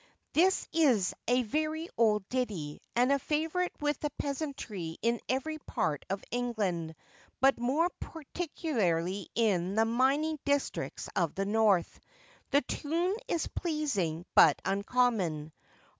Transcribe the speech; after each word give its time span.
[THIS 0.33 0.67
is 0.73 1.13
a 1.27 1.43
very 1.43 1.87
old 1.95 2.27
ditty, 2.27 2.81
and 2.95 3.11
a 3.11 3.19
favourite 3.19 3.79
with 3.79 3.99
the 3.99 4.09
peasantry 4.17 4.97
in 5.03 5.21
every 5.29 5.59
part 5.59 6.05
of 6.09 6.23
England; 6.31 6.95
but 7.39 7.59
more 7.59 7.87
particularly 7.99 9.29
in 9.35 9.75
the 9.75 9.85
mining 9.85 10.39
districts 10.43 11.07
of 11.15 11.35
the 11.35 11.45
North. 11.45 11.99
The 12.49 12.61
tune 12.61 13.15
is 13.27 13.45
pleasing, 13.45 14.25
but 14.33 14.59
uncommon. 14.65 15.53